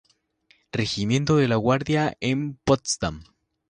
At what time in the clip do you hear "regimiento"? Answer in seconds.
0.71-1.35